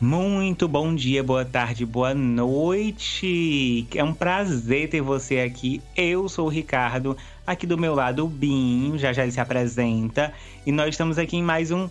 [0.00, 3.86] Muito bom dia, boa tarde, boa noite.
[3.94, 5.82] É um prazer ter você aqui.
[5.94, 7.14] Eu sou o Ricardo,
[7.46, 10.32] aqui do meu lado o Binho, já já ele se apresenta.
[10.64, 11.86] E nós estamos aqui em mais um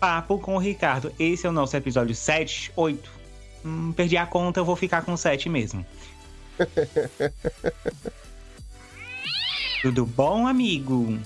[0.00, 1.12] Papo com o Ricardo.
[1.20, 3.10] Esse é o nosso episódio 7, 8.
[3.64, 5.86] Hum, perdi a conta, eu vou ficar com 7 mesmo.
[9.82, 11.16] Tudo bom, amigo?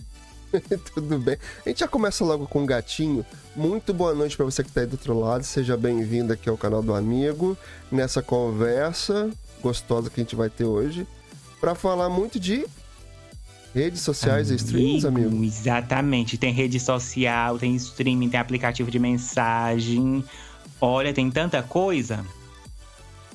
[0.95, 1.37] Tudo bem.
[1.65, 3.25] A gente já começa logo com um gatinho.
[3.55, 5.45] Muito boa noite para você que está aí do outro lado.
[5.45, 7.57] Seja bem-vindo aqui ao canal do amigo.
[7.91, 9.31] Nessa conversa
[9.63, 11.07] gostosa que a gente vai ter hoje.
[11.61, 12.67] Para falar muito de
[13.75, 15.45] redes sociais amigo, e streams, amigo.
[15.45, 16.39] Exatamente.
[16.39, 20.25] Tem rede social, tem streaming, tem aplicativo de mensagem.
[20.81, 22.25] Olha, tem tanta coisa.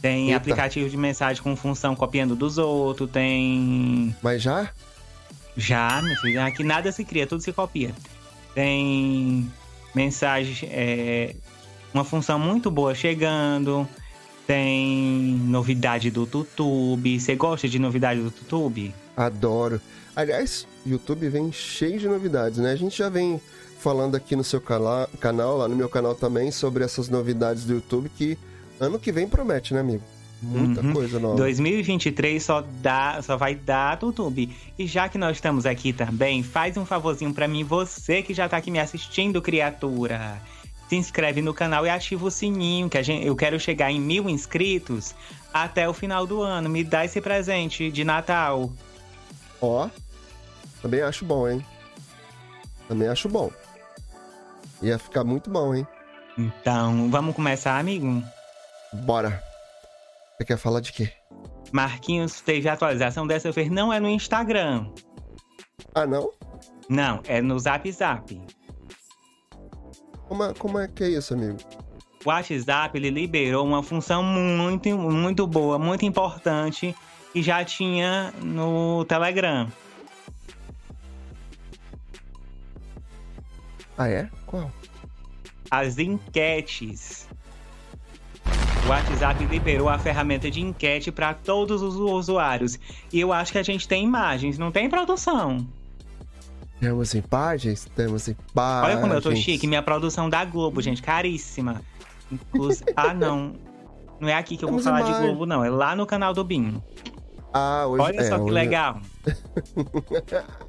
[0.01, 0.37] Tem Eita.
[0.37, 4.15] aplicativo de mensagem com função copiando dos outros, tem.
[4.21, 4.69] Mas já?
[5.57, 7.93] Já, meu filho, aqui nada se cria, tudo se copia.
[8.53, 9.51] Tem
[9.93, 11.35] mensagem, é,
[11.93, 13.87] uma função muito boa chegando.
[14.45, 17.19] Tem novidade do YouTube.
[17.19, 18.93] Você gosta de novidade do YouTube?
[19.15, 19.81] Adoro.
[20.15, 22.71] Aliás, YouTube vem cheio de novidades, né?
[22.71, 23.41] A gente já vem
[23.79, 27.73] falando aqui no seu cana canal, lá no meu canal também, sobre essas novidades do
[27.73, 28.37] YouTube que
[28.79, 30.03] ano que vem promete, né, amigo?
[30.41, 30.93] Muita uhum.
[30.93, 31.37] coisa nova.
[31.37, 34.55] 2023 só dá, só vai dar YouTube.
[34.77, 38.47] E já que nós estamos aqui também, faz um favorzinho para mim, você que já
[38.47, 40.41] tá aqui me assistindo, criatura.
[40.89, 43.99] Se inscreve no canal e ativa o sininho, que a gente, eu quero chegar em
[43.99, 45.15] mil inscritos
[45.53, 46.69] até o final do ano.
[46.69, 48.71] Me dá esse presente de Natal.
[49.59, 49.89] Ó,
[50.81, 51.65] também acho bom, hein?
[52.87, 53.49] Também acho bom.
[54.81, 55.87] Ia ficar muito bom, hein?
[56.37, 58.21] Então, vamos começar, amigo?
[58.93, 59.41] Bora.
[60.37, 61.11] Você quer falar de quê?
[61.71, 64.91] Marquinhos teve atualização dessa vez, não é no Instagram.
[65.93, 66.29] Ah, não?
[66.89, 68.41] Não, é no Zap Zap.
[70.27, 71.57] Como é, como é que é isso, amigo?
[72.25, 76.95] O WhatsApp ele liberou uma função muito, muito boa, muito importante
[77.31, 79.71] que já tinha no Telegram.
[83.97, 84.29] Ah, é?
[84.45, 84.71] Qual?
[85.69, 87.29] As enquetes.
[88.85, 92.77] O WhatsApp liberou a ferramenta de enquete para todos os usuários.
[93.11, 95.65] E eu acho que a gente tem imagens, não tem produção.
[96.79, 97.89] Temos imagens?
[97.95, 98.93] Temos imagens.
[98.93, 99.65] Olha como eu tô chique.
[99.65, 101.81] Minha produção da Globo, gente, caríssima.
[102.31, 102.85] Inclusive...
[102.95, 103.55] ah, não.
[104.19, 105.65] Não é aqui que eu Temos vou falar de Globo, não.
[105.65, 106.83] É lá no canal do Binho.
[107.51, 108.53] Ah, hoje Olha é, só que hoje...
[108.53, 109.01] legal.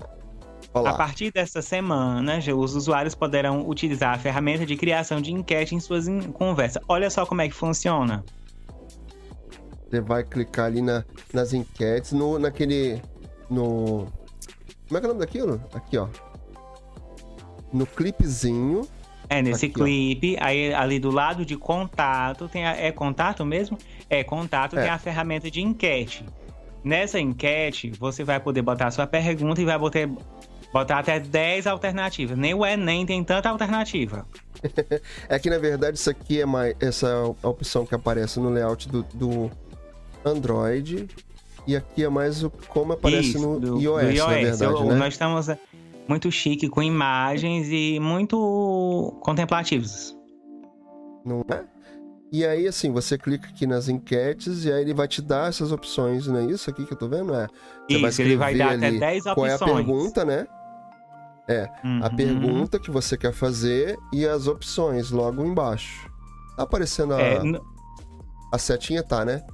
[0.77, 0.91] Olá.
[0.91, 5.81] A partir desta semana, os usuários poderão utilizar a ferramenta de criação de enquete em
[5.81, 6.05] suas
[6.35, 6.83] conversas.
[6.87, 8.23] Olha só como é que funciona.
[9.89, 13.01] Você vai clicar ali na, nas enquetes, no, naquele.
[13.49, 14.07] No.
[14.87, 15.65] Como é que é o nome daquilo?
[15.73, 16.09] Aqui, ó.
[17.73, 18.87] No clipezinho.
[19.31, 20.45] É, nesse aqui, clipe, ó.
[20.45, 23.79] aí ali do lado de contato, tem a, é contato mesmo?
[24.11, 24.83] É, contato é.
[24.83, 26.23] tem a ferramenta de enquete.
[26.85, 30.09] Nessa enquete, você vai poder botar a sua pergunta e vai botar,
[30.73, 32.37] botar até 10 alternativas.
[32.37, 34.27] Nem o Enem tem tanta alternativa.
[35.29, 38.89] é que na verdade isso aqui é mais essa é opção que aparece no layout
[38.89, 39.51] do, do
[40.25, 41.07] Android
[41.67, 44.65] e aqui é mais o, como aparece Isso, no do, iOS, do iOS, na verdade,
[44.65, 44.95] Eu, né?
[44.95, 45.47] Nós estamos
[46.09, 50.17] muito chique com imagens e muito contemplativos.
[51.25, 51.65] Não é?
[52.33, 55.71] E aí, assim, você clica aqui nas enquetes e aí ele vai te dar essas
[55.73, 57.35] opções, não é isso aqui que eu tô vendo?
[57.35, 57.47] É.
[57.89, 59.35] Você isso, vai ele vai dar até 10 opções.
[59.35, 60.47] Qual é a pergunta, né?
[61.49, 62.01] É, uhum.
[62.03, 66.11] a pergunta que você quer fazer e as opções logo embaixo.
[66.57, 67.41] Tá aparecendo a, é,
[68.53, 69.47] a setinha, tá, né?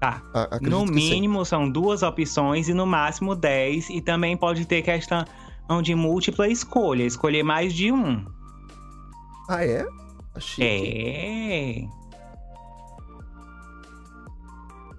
[0.00, 0.22] Tá.
[0.60, 3.88] No mínimo são duas opções e no máximo 10.
[3.90, 5.24] E também pode ter questão
[5.82, 8.24] de múltipla escolha, escolher mais de um.
[9.48, 9.86] Ah, é?
[10.38, 10.62] Chique.
[10.62, 12.04] É.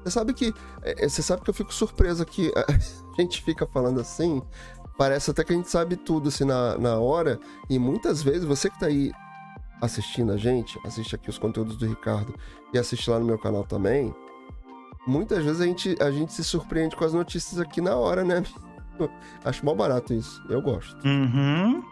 [0.03, 0.53] Você sabe que.
[0.83, 4.41] É, você sabe que eu fico surpreso que a gente fica falando assim.
[4.97, 7.39] Parece até que a gente sabe tudo assim na, na hora.
[7.69, 9.11] E muitas vezes você que tá aí
[9.81, 12.33] assistindo a gente, assiste aqui os conteúdos do Ricardo
[12.73, 14.15] e assiste lá no meu canal também
[15.05, 18.43] muitas vezes a gente, a gente se surpreende com as notícias aqui na hora, né?
[19.43, 20.41] Acho mal barato isso.
[20.49, 20.95] Eu gosto.
[21.05, 21.83] Uhum.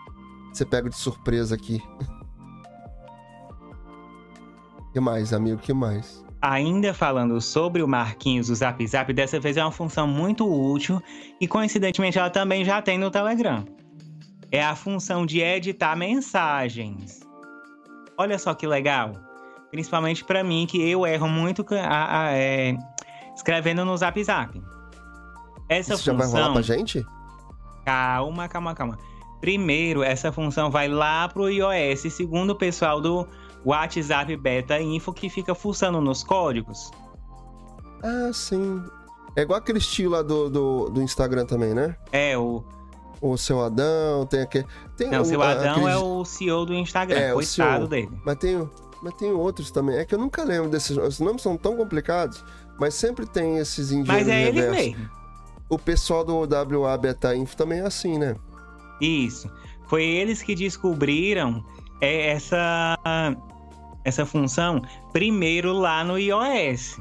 [0.51, 1.81] Você pega de surpresa aqui.
[4.91, 5.59] que mais, amigo?
[5.59, 6.23] que mais?
[6.45, 11.01] Ainda falando sobre o Marquinhos do Zap Zap, dessa vez é uma função muito útil
[11.39, 13.63] e coincidentemente ela também já tem no Telegram.
[14.51, 17.21] É a função de editar mensagens.
[18.17, 19.13] Olha só que legal.
[19.71, 22.75] Principalmente para mim, que eu erro muito a, a, é,
[23.33, 24.61] escrevendo no Zap Zap.
[25.69, 26.17] Essa Isso função.
[26.17, 27.05] Já vai rolar pra gente?
[27.85, 28.99] Calma, calma, calma.
[29.39, 33.27] Primeiro, essa função vai lá pro iOS, segundo o pessoal do, o
[33.65, 36.92] WhatsApp Beta Info que fica fuçando nos códigos.
[38.04, 38.81] Ah, sim.
[39.36, 41.95] É igual aquele estilo lá do, do, do Instagram também, né?
[42.12, 42.63] É, o.
[43.21, 44.65] O seu Adão, tem aquele.
[44.98, 48.10] Tem Não, o seu Adão aquele- é o CEO do Instagram, É, o coitado dele.
[48.25, 48.69] Mas tem,
[49.01, 49.95] mas tem outros também.
[49.95, 50.98] É que eu nunca lembro desses.
[50.98, 52.44] Os nomes são tão complicados,
[52.77, 54.88] mas sempre tem esses Mas engenhos é ele reversos.
[54.98, 55.10] mesmo.
[55.69, 56.42] O pessoal do
[56.81, 58.36] WA Beta Info também é assim, né?
[59.00, 59.50] Isso.
[59.88, 61.63] Foi eles que descobriram
[62.01, 62.98] é, essa,
[64.03, 66.97] essa função primeiro lá no iOS.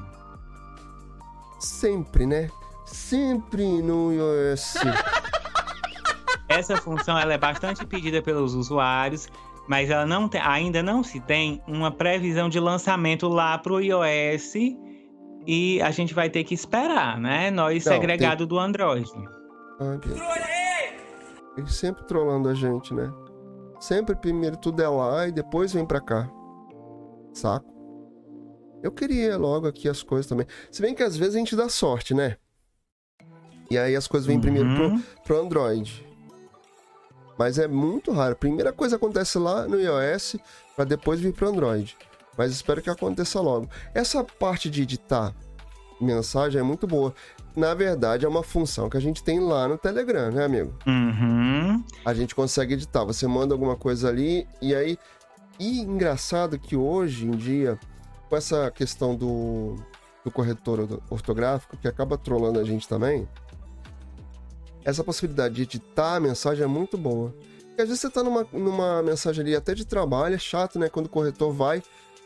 [1.59, 2.49] Sempre, né?
[2.85, 4.75] Sempre no iOS.
[6.49, 9.27] Essa função ela é bastante pedida pelos usuários,
[9.67, 13.81] mas ela não tem- ainda não se tem uma previsão de lançamento lá para o
[13.81, 14.55] iOS
[15.47, 17.51] e a gente vai ter que esperar, né?
[17.51, 19.11] Nós Não, segregado do Android.
[19.81, 19.99] Ah.
[21.57, 23.11] Eles sempre trolando a gente, né?
[23.81, 26.29] Sempre primeiro tudo é lá e depois vem pra cá.
[27.33, 27.71] Saco.
[28.83, 30.47] Eu queria logo aqui as coisas também.
[30.71, 32.37] Se bem que às vezes a gente dá sorte, né?
[33.71, 35.03] E aí as coisas vêm primeiro pro, Uhum.
[35.25, 36.07] pro Android.
[37.39, 38.37] Mas é muito raro.
[38.37, 40.37] Primeira coisa acontece lá no iOS
[40.77, 41.97] pra depois vir pro Android.
[42.37, 43.69] Mas espero que aconteça logo.
[43.95, 45.35] Essa parte de editar
[46.01, 47.15] mensagem é muito boa.
[47.55, 50.75] Na verdade, é uma função que a gente tem lá no Telegram, né, amigo?
[50.87, 51.85] Uhum.
[52.05, 53.05] A gente consegue editar.
[53.05, 54.99] Você manda alguma coisa ali e aí.
[55.63, 57.79] E engraçado que hoje em dia,
[58.29, 59.77] com essa questão do,
[60.25, 63.29] do corretor ortográfico, que acaba trolando a gente também,
[64.85, 67.33] essa possibilidade de editar a mensagem é muito boa.
[67.69, 70.89] Porque às vezes você tá numa, numa mensagem ali até de trabalho, é chato, né?
[70.89, 71.81] Quando o corretor vai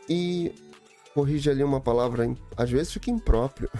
[0.09, 0.51] e
[1.13, 3.69] corrige ali uma palavra, às vezes fica impróprio.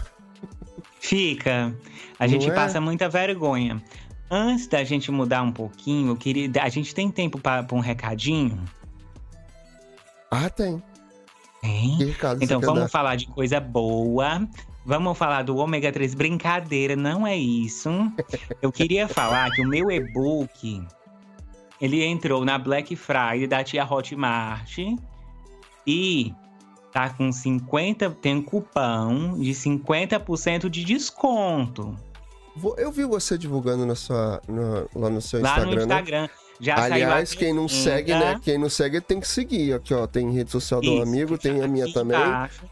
[0.99, 1.75] Fica.
[2.19, 2.53] A Não gente é?
[2.53, 3.81] passa muita vergonha.
[4.29, 6.51] Antes da gente mudar um pouquinho, eu queria.
[6.61, 8.63] A gente tem tempo para um recadinho?
[10.31, 10.81] Ah, tem.
[11.61, 12.15] Tem.
[12.41, 12.89] Então vamos dar?
[12.89, 14.47] falar de coisa boa.
[14.85, 16.13] Vamos falar do ômega 3.
[16.13, 17.89] Brincadeira, não é isso.
[18.61, 20.81] Eu queria falar que o meu e-book
[21.81, 24.77] ele entrou na Black Friday da tia Hotmart
[25.85, 26.33] e
[26.91, 31.95] tá com 50, tem um cupom de 50% de desconto
[32.77, 36.29] Eu vi você divulgando na sua, na- lá no seu lá Instagram, no né?
[36.59, 38.39] Já Aliás, quem não segue, né?
[38.41, 39.73] Quem não segue tem que seguir.
[39.73, 40.07] Aqui, ó.
[40.07, 42.17] Tem rede social do Isso, amigo, tem a minha também.
[42.19, 42.63] embaixo.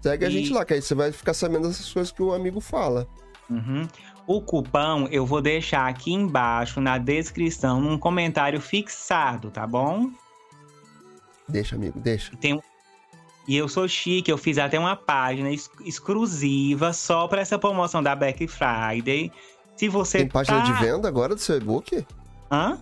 [0.00, 2.60] Segue a gente lá, que aí você vai ficar sabendo dessas coisas que o amigo
[2.60, 3.06] fala.
[3.50, 3.86] Uhum.
[4.26, 10.10] O cupom eu vou deixar aqui embaixo na descrição, num comentário fixado, tá bom?
[11.48, 12.34] Deixa, amigo, deixa.
[12.36, 12.60] Tem
[13.46, 18.02] E eu sou chique, eu fiz até uma página ex- exclusiva só para essa promoção
[18.02, 19.30] da Black Friday.
[19.76, 20.64] Se você Tem página tá...
[20.64, 22.04] de venda agora do seu e-book?
[22.50, 22.78] Hã?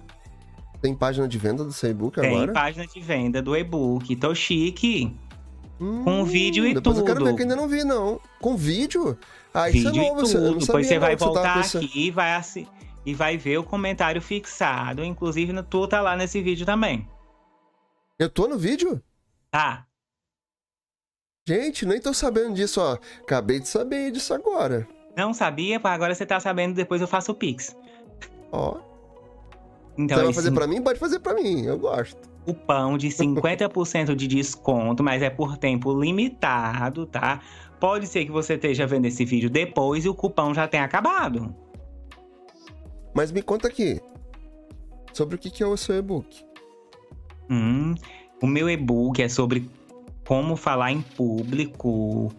[0.80, 2.52] Tem página de venda do seu e-book Tem agora?
[2.52, 4.16] página de venda do e-book.
[4.16, 5.14] Tô chique.
[5.80, 7.36] Hum, com vídeo e depois eu quero ver tudo.
[7.36, 8.20] que ainda não vi, não.
[8.40, 9.16] Com vídeo?
[9.52, 10.50] Ah, isso vídeo é novo, e você tudo.
[10.50, 11.84] não Depois você vai você voltar pensando.
[11.84, 12.42] aqui e vai,
[13.06, 15.02] e vai ver o comentário fixado.
[15.02, 17.08] Inclusive, tu tá lá nesse vídeo também.
[18.18, 19.02] Eu tô no vídeo?
[19.50, 19.86] Tá?
[21.48, 22.98] Gente, nem tô sabendo disso, ó.
[23.22, 24.86] Acabei de saber disso agora.
[25.16, 25.80] Não sabia?
[25.82, 27.74] Agora você tá sabendo, depois eu faço o Pix.
[28.52, 28.78] Ó.
[29.98, 30.82] Então, você vai esse fazer pra mim?
[30.82, 32.28] Pode fazer pra mim, eu gosto.
[32.44, 37.40] cupom de 50% de desconto, mas é por tempo limitado, tá?
[37.78, 41.54] Pode ser que você esteja vendo esse vídeo depois e o cupom já tenha acabado.
[43.14, 44.00] Mas me conta aqui.
[45.12, 46.44] Sobre o que é o seu e-book.
[47.50, 47.94] Hum,
[48.40, 49.68] o meu e-book é sobre
[50.26, 52.32] como falar em público.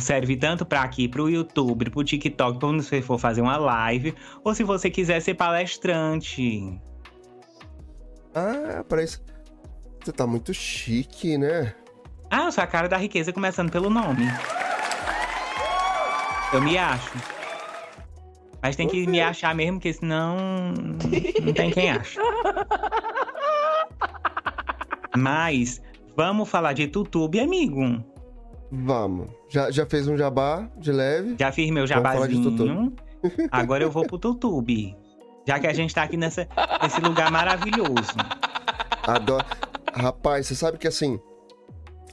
[0.00, 4.54] Serve tanto para aqui, pro YouTube, pro TikTok, quando você for fazer uma live, ou
[4.54, 6.80] se você quiser ser palestrante.
[8.36, 9.18] Ah, parece.
[10.04, 11.74] Você tá muito chique, né?
[12.30, 14.24] Ah, eu sou a cara da riqueza, começando pelo nome.
[16.52, 17.14] Eu me acho.
[18.62, 20.36] Mas tem que me achar mesmo, porque senão
[21.42, 22.20] não tem quem acha.
[25.16, 25.80] Mas
[26.14, 28.04] vamos falar de YouTube, amigo.
[28.70, 29.28] Vamos.
[29.48, 31.36] Já, já fez um jabá de leve?
[31.40, 32.92] Já fiz meu jabazinho.
[33.50, 34.94] Agora eu vou pro YouTube.
[35.46, 36.46] Já que a gente tá aqui nessa,
[36.82, 38.12] nesse lugar maravilhoso.
[39.06, 39.44] Adoro.
[39.94, 41.18] Rapaz, você sabe que assim,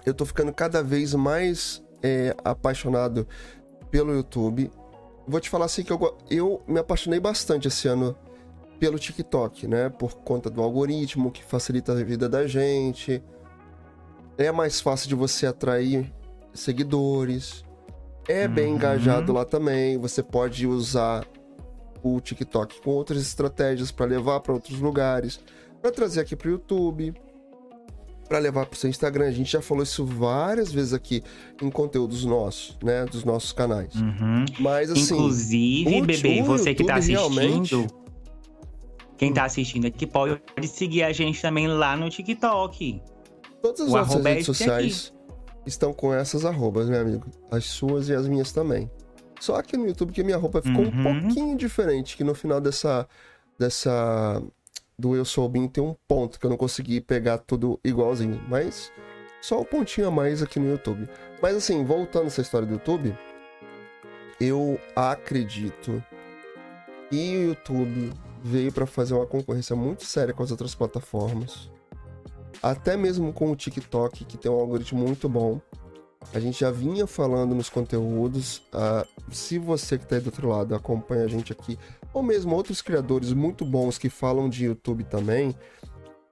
[0.06, 3.28] eu tô ficando cada vez mais é, apaixonado
[3.90, 4.72] pelo YouTube.
[5.28, 8.16] Vou te falar assim que eu, eu me apaixonei bastante esse ano
[8.80, 9.90] pelo TikTok, né?
[9.90, 13.24] Por conta do algoritmo que facilita a vida da gente.
[14.38, 16.12] É mais fácil de você atrair
[16.54, 17.64] seguidores.
[18.28, 18.76] É bem Uhum.
[18.76, 19.98] engajado lá também.
[19.98, 21.26] Você pode usar
[22.04, 25.40] o TikTok com outras estratégias para levar para outros lugares,
[25.82, 27.14] para trazer aqui para o YouTube.
[28.30, 29.28] para levar para o seu Instagram.
[29.28, 31.22] A gente já falou isso várias vezes aqui
[31.62, 33.06] em conteúdos nossos, né?
[33.06, 33.94] Dos nossos canais.
[33.94, 34.46] Uhum.
[34.60, 35.14] Mas assim.
[35.14, 37.20] Inclusive, o- bebê, o você que tá assistindo.
[37.20, 37.88] realmente-
[39.18, 43.02] Quem tá assistindo aqui pode seguir a gente também lá no TikTok.
[43.62, 45.14] Todas as O nossas é redes sociais
[45.66, 47.26] estão com essas arrobas, né, amigo?
[47.52, 48.90] As suas e as minhas também.
[49.44, 51.04] Só que no YouTube que minha roupa ficou um Uhum.
[51.22, 53.06] pouquinho diferente, que no final dessa
[53.60, 54.42] dessa
[54.98, 58.90] do Eu Sou Bin tem um ponto que eu não consegui pegar tudo igualzinho, mas
[59.42, 61.10] só o pontinho a mais aqui no YouTube.
[61.42, 63.14] Mas assim, voltando essa história do YouTube,
[64.40, 66.02] eu acredito
[67.10, 71.70] que o YouTube veio para fazer uma concorrência muito séria com as outras plataformas.
[72.62, 75.60] Até mesmo com o TikTok, que tem um algoritmo muito bom.
[76.34, 78.62] A gente já vinha falando nos conteúdos.
[78.72, 81.78] ah, se você que está aí do outro lado acompanha a gente aqui,
[82.14, 85.56] ou mesmo outros criadores muito bons que falam de YouTube também.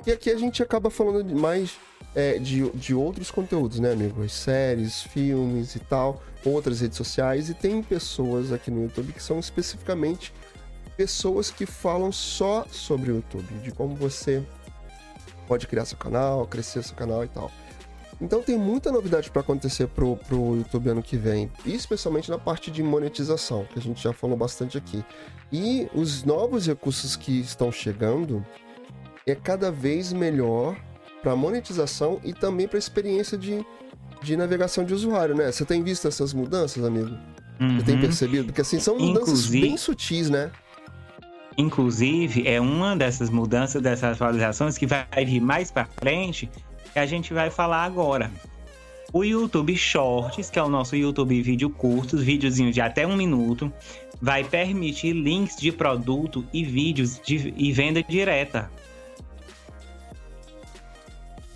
[0.06, 1.78] E aqui a gente acaba falando mais
[2.16, 4.24] é, de, de outros conteúdos, né, amigo?
[4.24, 7.50] As séries, filmes e tal, outras redes sociais.
[7.50, 10.34] E tem pessoas aqui no YouTube que são especificamente
[10.98, 14.44] pessoas que falam só sobre o YouTube, de como você
[15.48, 17.52] pode criar seu canal, crescer seu canal e tal.
[18.22, 22.38] Então tem muita novidade para acontecer pro, pro YouTube ano que vem, e especialmente na
[22.38, 25.04] parte de monetização, que a gente já falou bastante aqui.
[25.52, 28.46] E os novos recursos que estão chegando
[29.26, 30.76] é cada vez melhor
[31.24, 33.66] para monetização e também para experiência de,
[34.22, 35.52] de navegação de usuário, né?
[35.52, 37.18] Você tem visto essas mudanças, amigo?
[37.78, 38.02] Você tem Uhum.
[38.02, 38.46] percebido?
[38.46, 40.52] Porque assim, são mudanças Inclusive- bem sutis, né?
[41.58, 46.50] Inclusive, é uma dessas mudanças, dessas atualizações que vai vir mais pra frente,
[46.94, 48.32] que a gente vai falar agora.
[49.14, 53.72] O YouTube Shorts, que é o nosso YouTube vídeo curtos, videozinhos de até um minuto,
[54.22, 58.72] vai permitir links de produto e vídeos de, e venda direta.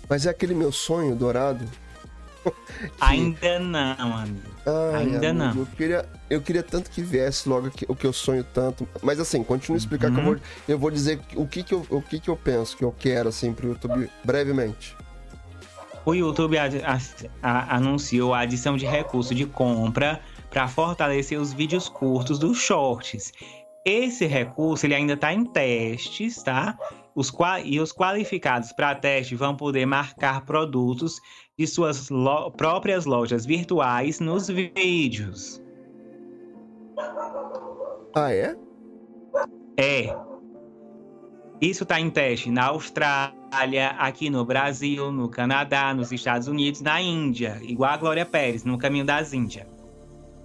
[0.08, 1.64] Mas é aquele meu sonho dourado.
[3.00, 4.40] Ainda não, amigo.
[4.66, 5.58] Ai, Ainda amigo, não.
[5.58, 8.86] Eu queria, eu queria tanto que viesse logo o que eu sonho tanto.
[9.02, 10.32] Mas assim, continua a explicar que eu Uhum.
[10.34, 12.92] vou, eu vou dizer o que que eu, o que que eu penso, que eu
[12.96, 14.94] quero assim pro YouTube brevemente.
[16.06, 16.98] O YouTube a- a-
[17.42, 23.32] a- anunciou a adição de recurso de compra para fortalecer os vídeos curtos dos shorts.
[23.84, 26.78] Esse recurso ele ainda está em testes, tá?
[27.14, 27.32] Os
[27.64, 31.20] e os qualificados para teste vão poder marcar produtos
[31.58, 35.60] de suas lo- próprias lojas virtuais nos vídeos.
[38.14, 38.56] Ah, é?
[39.76, 40.16] É.
[41.60, 43.34] Isso está em teste na Austrália,
[43.98, 48.76] aqui no Brasil, no Canadá, nos Estados Unidos, na Índia, igual a Glória Pérez, no
[48.78, 49.66] caminho das Índias.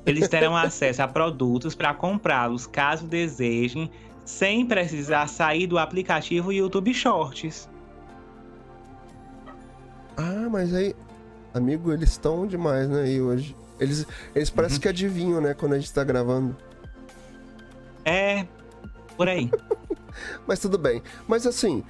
[0.05, 3.91] Eles terão acesso a produtos para comprá-los caso desejem,
[4.25, 7.69] sem precisar sair do aplicativo YouTube Shorts.
[10.17, 10.95] Ah, mas aí,
[11.53, 13.03] amigo, eles estão demais, né?
[13.03, 13.55] aí hoje.
[13.79, 14.81] Eles, eles parecem Uhum.
[14.81, 16.55] que adivinham, né, quando a gente tá gravando.
[18.05, 18.45] É,
[19.17, 19.49] por aí.
[20.45, 21.01] Mas tudo bem.
[21.27, 21.83] Mas assim,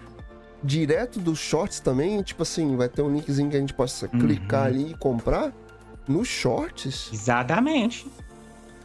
[0.63, 4.19] direto dos shorts também, tipo assim, vai ter um linkzinho que a gente possa Uhum.
[4.19, 5.51] clicar ali e comprar
[6.07, 7.09] nos shorts.
[7.11, 8.05] Exatamente.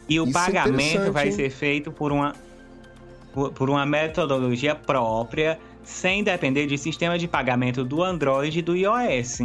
[0.08, 1.32] E o Isso é pagamento interessante, vai hein?
[1.32, 2.34] ser feito por uma,
[3.32, 8.74] por, por uma metodologia própria, sem depender de sistema de pagamento do Android e do
[8.76, 9.38] iOS.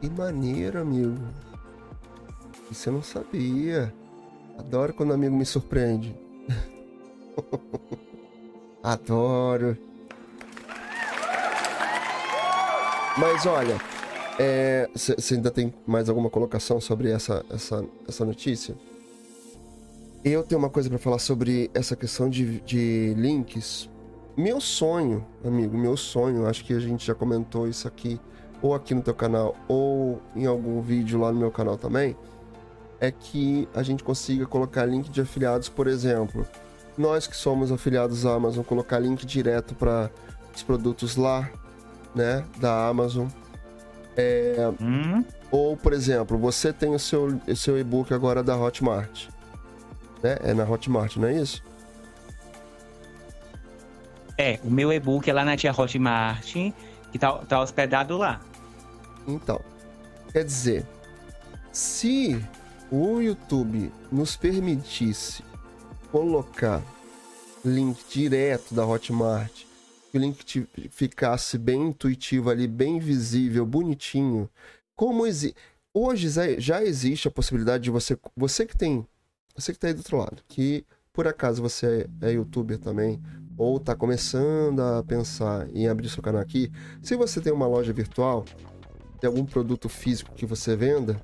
[0.00, 1.16] Que maneiro, amigo.
[2.70, 3.92] Isso eu não sabia.
[4.58, 6.14] Adoro quando o amigo me surpreende.
[8.82, 9.76] Adoro.
[13.18, 13.80] Mas olha,
[14.94, 18.76] você ainda tem mais alguma colocação sobre essa, essa, essa notícia?
[20.22, 23.88] Eu tenho uma coisa pra falar sobre essa questão de, de links.
[24.36, 28.20] Meu sonho, amigo, meu sonho, acho que a gente já comentou isso aqui,
[28.60, 32.14] ou aqui no teu canal, ou em algum vídeo lá no meu canal também,
[33.00, 36.46] é que a gente consiga colocar link de afiliados, por exemplo.
[36.98, 40.10] Nós que somos afiliados à Amazon, colocar link direto para
[40.54, 41.50] os produtos lá,
[42.16, 43.28] né, da Amazon.
[44.80, 45.22] Hum?
[45.50, 49.28] Ou, por exemplo, você tem o seu, o seu e-book agora da Hotmart.
[50.22, 50.38] Né?
[50.42, 51.62] É na Hotmart, não é isso?
[54.38, 56.54] É, o meu e-book é lá na tia Hotmart,
[57.12, 58.40] que tá, tá hospedado lá.
[59.28, 59.60] Então,
[60.32, 60.86] quer dizer,
[61.72, 62.42] se
[62.90, 65.44] o YouTube nos permitisse
[66.10, 66.82] colocar
[67.64, 69.65] link direto da Hotmart,
[70.16, 74.48] que o link ficasse bem intuitivo ali, bem visível, bonitinho,
[74.94, 75.54] como exi
[75.92, 79.06] hoje já- existe a possibilidade de você, você que tem,
[79.54, 83.20] você que tá aí do outro lado, que por acaso você é youtuber também,
[83.56, 86.70] ou está começando a pensar em abrir seu canal aqui,
[87.02, 88.44] se você tem uma loja virtual,
[89.20, 91.20] tem algum produto físico que você venda,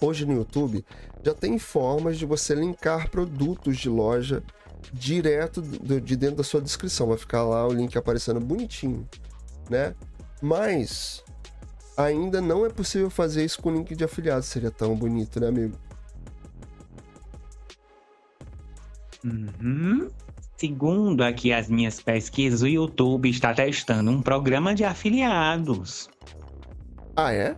[0.00, 0.84] hoje no YouTube
[1.22, 4.42] já tem formas de você linkar produtos de loja
[4.92, 7.08] direto de dentro da sua descrição.
[7.08, 9.08] Vai ficar lá o link aparecendo bonitinho,
[9.68, 9.94] né?
[10.40, 11.24] Mas
[11.96, 14.42] ainda não é possível fazer isso com link de afiliado.
[14.42, 15.76] Seria tão bonito, né, amigo?
[19.24, 20.08] Uhum.
[20.56, 26.08] Segundo aqui as minhas pesquisas, o YouTube está testando um programa de afiliados.
[27.14, 27.56] Ah, é?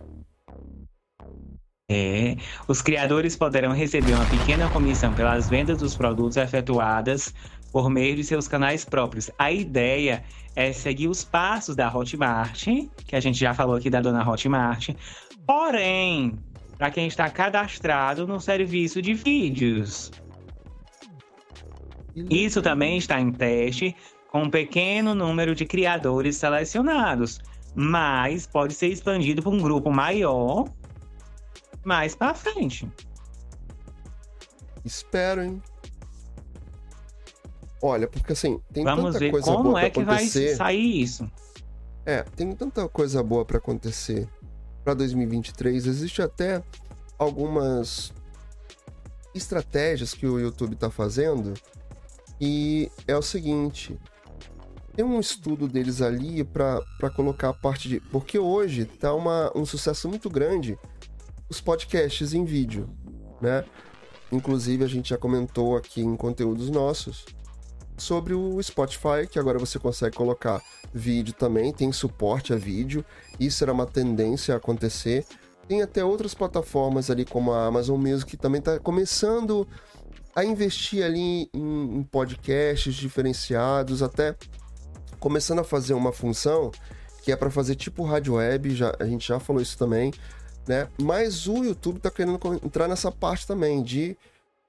[1.91, 7.33] É, os criadores poderão receber uma pequena comissão pelas vendas dos produtos efetuadas
[7.71, 9.31] por meio de seus canais próprios.
[9.39, 10.23] A ideia
[10.55, 12.67] é seguir os passos da Hotmart,
[13.07, 14.89] que a gente já falou aqui da dona Hotmart.
[15.47, 16.37] Porém,
[16.77, 20.11] para quem está cadastrado no serviço de vídeos.
[22.29, 23.95] Isso também está em teste
[24.31, 27.39] com um pequeno número de criadores selecionados,
[27.75, 30.65] mas pode ser expandido para um grupo maior
[31.83, 32.91] mais para frente.
[34.83, 35.61] Espero, hein?
[37.81, 41.01] Olha, porque assim, tem Vamos tanta ver coisa como boa é pra que vai sair
[41.01, 41.29] isso.
[42.05, 44.27] É, tem tanta coisa boa para acontecer
[44.83, 45.85] para 2023.
[45.85, 46.63] Existe até
[47.17, 48.13] algumas
[49.33, 51.53] estratégias que o YouTube tá fazendo.
[52.41, 53.97] E é o seguinte,
[54.95, 56.81] tem um estudo deles ali para
[57.15, 57.99] colocar a parte de.
[57.99, 60.77] Porque hoje tá uma, um sucesso muito grande
[61.49, 62.89] os podcasts em vídeo,
[63.41, 63.65] né?
[64.31, 67.25] Inclusive, a gente já comentou aqui em conteúdos nossos
[67.97, 70.61] sobre o Spotify, que agora você consegue colocar
[70.93, 73.03] vídeo também, tem suporte a vídeo.
[73.39, 75.25] Isso era uma tendência a acontecer.
[75.67, 79.67] Tem até outras plataformas ali, como a Amazon Music, que também está começando
[80.35, 84.35] a investir ali em, em podcasts diferenciados, até
[85.19, 86.71] começando a fazer uma função
[87.21, 90.13] que é para fazer tipo rádio web, já, a gente já falou isso também,
[90.69, 90.87] né?
[91.01, 94.15] Mas o YouTube está querendo entrar nessa parte também de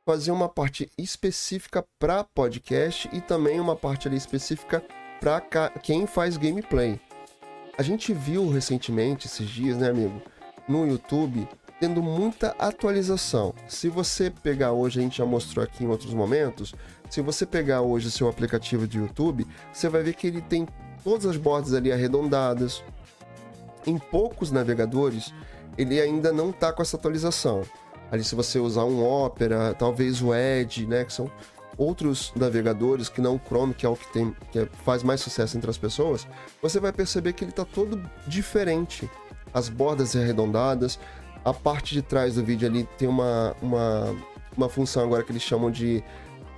[0.06, 4.82] fazer uma parte específica para podcast e também uma parte ali específica
[5.20, 5.42] para
[5.82, 6.98] quem faz gameplay.
[7.76, 10.22] A gente viu recentemente esses dias, né, amigo,
[10.66, 11.46] no YouTube
[11.78, 13.54] tendo muita atualização.
[13.68, 16.74] Se você pegar hoje, a gente já mostrou aqui em outros momentos,
[17.10, 20.66] se você pegar hoje o seu aplicativo de YouTube, você vai ver que ele tem
[21.04, 22.82] todas as bordas ali arredondadas.
[23.86, 25.32] Em poucos navegadores,
[25.76, 27.62] ele ainda não está com essa atualização.
[28.10, 31.30] Ali, se você usar um Opera, talvez o Edge, né, que são
[31.78, 35.20] outros navegadores que não o Chrome, que é o que, tem, que é, faz mais
[35.20, 36.26] sucesso entre as pessoas,
[36.60, 39.08] você vai perceber que ele está todo diferente.
[39.54, 40.98] As bordas arredondadas,
[41.44, 44.16] a parte de trás do vídeo ali tem uma, uma,
[44.56, 46.04] uma função agora que eles chamam de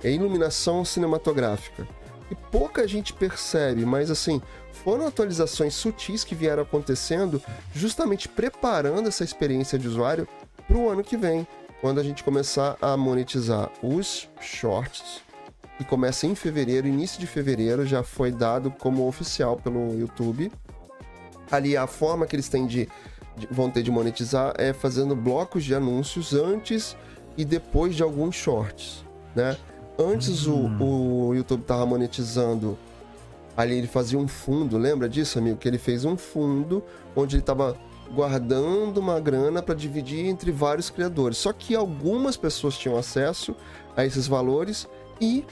[0.03, 1.87] iluminação cinematográfica.
[2.35, 4.41] Pouca gente percebe, mas assim,
[4.83, 7.41] foram atualizações sutis que vieram acontecendo,
[7.73, 10.27] justamente preparando essa experiência de usuário
[10.67, 11.47] para o ano que vem,
[11.81, 15.21] quando a gente começar a monetizar os shorts.
[15.79, 20.51] E começa em fevereiro, início de fevereiro, já foi dado como oficial pelo YouTube.
[21.51, 22.87] Ali a forma que eles têm de,
[23.35, 26.95] de vão ter de monetizar é fazendo blocos de anúncios antes
[27.35, 29.03] e depois de alguns shorts,
[29.35, 29.57] né?
[29.97, 30.77] Antes hum.
[30.79, 32.77] o, o YouTube tava monetizando
[33.55, 35.57] Ali ele fazia um fundo, lembra disso, amigo?
[35.57, 36.83] Que ele fez um fundo
[37.15, 37.77] onde ele estava
[38.11, 41.37] guardando uma grana para dividir entre vários criadores.
[41.37, 43.55] Só que algumas pessoas tinham acesso
[43.95, 44.87] a esses valores
[45.21, 45.45] e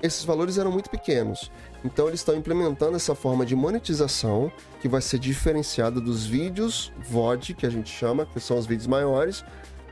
[0.00, 1.50] esses valores eram muito pequenos.
[1.84, 7.54] Então eles estão implementando essa forma de monetização que vai ser diferenciada dos vídeos VOD,
[7.54, 9.44] que a gente chama, que são os vídeos maiores,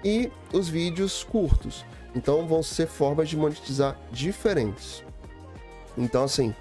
[0.05, 1.85] e os vídeos curtos.
[2.17, 5.05] Então vão ser formas de monetizar diferentes.
[5.97, 6.55] Então assim,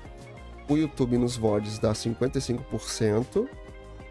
[0.69, 3.47] o YouTube nos VODs dá 55%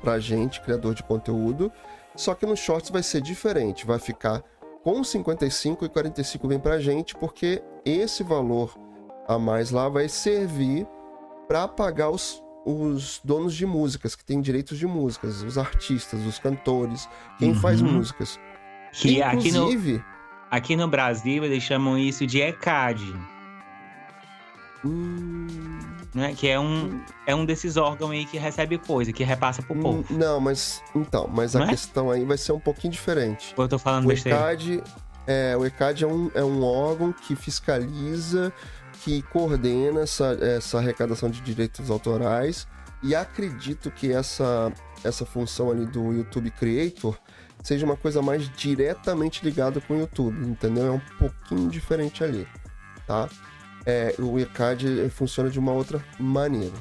[0.01, 1.71] pra gente, criador de conteúdo.
[2.17, 4.43] Só que no Shorts vai ser diferente, vai ficar
[4.83, 8.79] com 55 e 45 vem pra gente, porque esse valor
[9.27, 10.87] a mais lá vai servir
[11.49, 16.39] para pagar os, os donos de músicas, que têm direitos de músicas, os artistas, os
[16.39, 17.55] cantores, quem uhum.
[17.57, 18.39] faz músicas.
[18.93, 20.05] Que Inclusive, aqui no,
[20.57, 23.15] aqui no Brasil eles chamam isso de ECAD.
[24.85, 26.35] Hum né?
[26.35, 30.05] Que é um, é um desses órgãos aí que recebe coisa, que repassa pro povo.
[30.11, 31.67] Hum, não, mas então, mas a é?
[31.67, 33.53] questão aí vai ser um pouquinho diferente.
[33.57, 34.39] eu tô falando o besteira.
[34.39, 34.83] ECAD,
[35.27, 38.53] é, o ECAD é um, é um órgão que fiscaliza,
[39.03, 42.67] que coordena essa, essa arrecadação de direitos autorais.
[43.03, 47.19] E acredito que essa, essa função ali do YouTube Creator
[47.65, 50.87] seja uma coisa mais diretamente ligada com o YouTube, entendeu?
[50.87, 52.47] É um pouquinho diferente ali,
[53.09, 53.29] tá?
[53.87, 56.75] é, o ECAD funciona de uma outra maneira.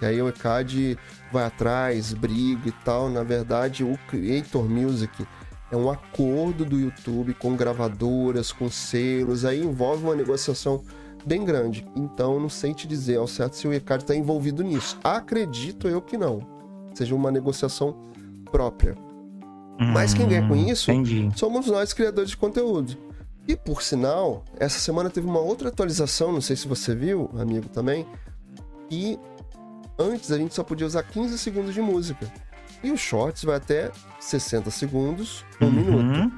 [0.00, 0.98] E aí o ECAD
[1.32, 3.08] vai atrás, briga e tal.
[3.08, 5.26] Na verdade, o Creator Music
[5.70, 10.82] é um acordo do YouTube com gravadoras, com selos, aí envolve uma negociação
[11.24, 11.86] bem grande.
[11.94, 14.98] Então, não sei te dizer ao certo se o ECAD está envolvido nisso.
[15.04, 16.40] Acredito eu que não.
[16.94, 18.10] Seja uma negociação
[18.50, 19.09] própria.
[19.80, 21.30] Hum, Mas quem ganha com hum, isso entendi.
[21.36, 22.96] somos nós, criadores de conteúdo.
[23.48, 27.68] E por sinal, essa semana teve uma outra atualização, não sei se você viu, amigo
[27.68, 28.06] também,
[28.90, 29.18] e
[29.98, 32.30] antes a gente só podia usar 15 segundos de música.
[32.82, 33.90] E o Shorts vai até
[34.20, 35.72] 60 segundos, um uhum.
[35.72, 36.32] minuto.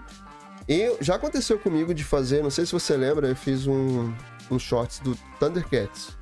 [0.68, 4.12] E já aconteceu comigo de fazer, não sei se você lembra, eu fiz um,
[4.50, 6.16] um Shorts do Thundercats.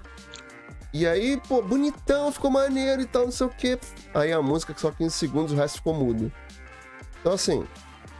[0.92, 3.78] E aí, pô, bonitão, ficou maneiro e tal, não sei o quê.
[4.12, 6.32] Aí a música que só 15 segundos, o resto ficou mudo.
[7.20, 7.66] Então, assim,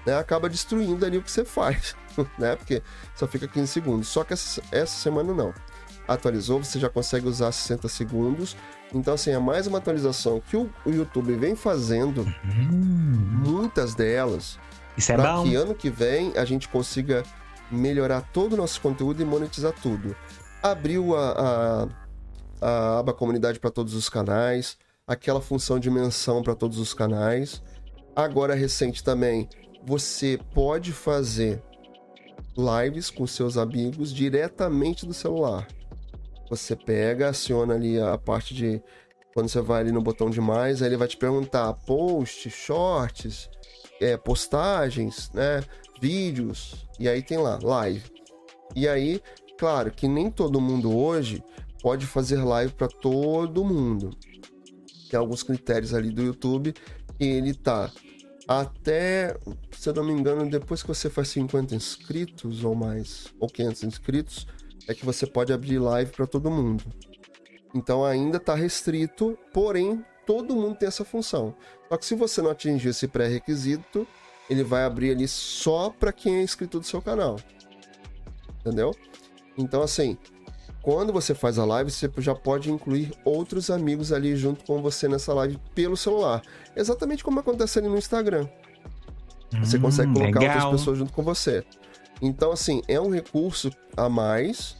[0.07, 1.97] né, acaba destruindo ali o que você faz,
[2.39, 2.57] né?
[2.57, 2.83] Porque
[3.15, 4.09] só fica 15 segundos.
[4.09, 5.53] Só que essa, essa semana não.
[6.07, 8.57] Atualizou, você já consegue usar 60 segundos
[8.93, 13.43] então, assim, é mais uma atualização que o, o YouTube vem fazendo, hum.
[13.47, 14.59] muitas delas,
[14.97, 17.23] Isso é para que ano que vem a gente consiga
[17.71, 20.17] melhorar todo o nosso conteúdo e monetizar tudo.
[20.63, 21.89] Abriu a,
[22.61, 26.93] a, a aba comunidade para todos os canais, aquela função de menção para todos os
[26.93, 27.63] canais.
[28.15, 29.49] Agora, recente também,
[29.85, 31.63] você pode fazer
[32.57, 35.67] lives com seus amigos diretamente do celular.
[36.49, 38.83] Você pega, aciona ali a parte de.
[39.33, 43.49] Quando você vai ali no botão de mais, aí ele vai te perguntar posts, shorts,
[44.01, 45.63] é, postagens, né?
[46.01, 46.89] Vídeos.
[46.99, 48.03] E aí tem lá, live.
[48.75, 49.23] E aí,
[49.57, 51.43] claro que nem todo mundo hoje
[51.81, 54.11] pode fazer live para todo mundo.
[55.09, 56.75] Tem alguns critérios ali do YouTube
[57.21, 57.91] ele tá
[58.49, 59.37] até,
[59.71, 63.85] se eu não me engano, depois que você faz 50 inscritos ou mais, ou 500
[63.85, 64.47] inscritos,
[64.89, 66.83] é que você pode abrir live para todo mundo.
[67.75, 71.55] Então ainda está restrito, porém todo mundo tem essa função.
[71.89, 74.07] Só que se você não atingir esse pré-requisito,
[74.49, 77.37] ele vai abrir ali só para quem é inscrito do seu canal.
[78.61, 78.93] Entendeu?
[79.57, 80.19] Então assim,
[80.83, 85.09] quando você faz a live, você já pode incluir outros amigos ali junto com você
[85.09, 86.43] nessa live pelo celular.
[86.75, 88.49] Exatamente como acontece ali no Instagram.
[89.61, 90.57] Você hum, consegue colocar legal.
[90.57, 91.65] outras pessoas junto com você.
[92.23, 94.77] Então, assim, é um recurso a mais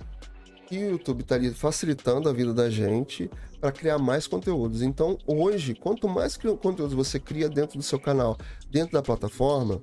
[0.67, 3.29] que o YouTube está ali facilitando a vida da gente
[3.61, 4.83] para criar mais conteúdos.
[4.83, 8.39] Então, hoje, quanto mais conteúdos você cria dentro do seu canal,
[8.71, 9.81] dentro da plataforma,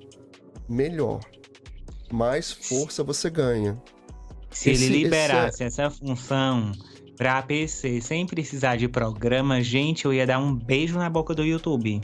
[0.68, 1.20] melhor.
[2.10, 3.80] Mais força você ganha.
[4.50, 5.86] Se esse, ele liberasse esse é...
[5.86, 6.72] essa função
[7.16, 11.44] para PC sem precisar de programa, gente, eu ia dar um beijo na boca do
[11.44, 12.00] YouTube.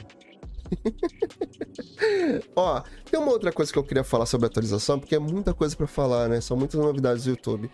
[2.57, 5.55] Ó, tem uma outra coisa que eu queria falar sobre a atualização, porque é muita
[5.55, 6.41] coisa para falar, né?
[6.41, 7.71] São muitas novidades do YouTube.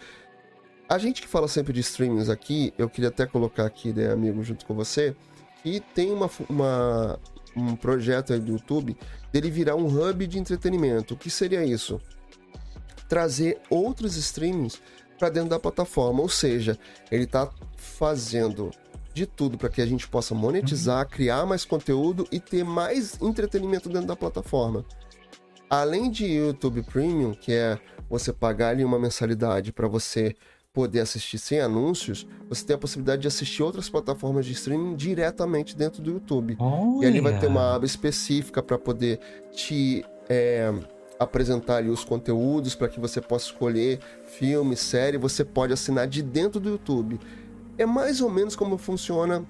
[0.88, 4.42] A gente que fala sempre de streamings aqui, eu queria até colocar aqui, né, amigo,
[4.42, 5.14] junto com você,
[5.62, 7.18] que tem uma, uma,
[7.56, 8.96] um projeto aí do YouTube
[9.32, 11.14] dele virar um hub de entretenimento.
[11.14, 12.00] O que seria isso?
[13.10, 14.80] Trazer outros streamings
[15.18, 16.78] para dentro da plataforma, ou seja,
[17.10, 18.70] ele está fazendo
[19.12, 21.10] de tudo para que a gente possa monetizar, uhum.
[21.10, 24.84] criar mais conteúdo e ter mais entretenimento dentro da plataforma.
[25.68, 30.34] Além de YouTube Premium, que é você pagar ali uma mensalidade para você
[30.72, 35.76] poder assistir sem anúncios, você tem a possibilidade de assistir outras plataformas de streaming diretamente
[35.76, 36.56] dentro do YouTube.
[36.58, 37.04] Olha.
[37.04, 39.18] E ali vai ter uma aba específica para poder
[39.52, 40.72] te é,
[41.20, 45.18] apresentar ali os conteúdos para que você possa escolher filme, série.
[45.18, 47.20] Você pode assinar de dentro do YouTube
[47.82, 49.42] é mais ou menos como funciona,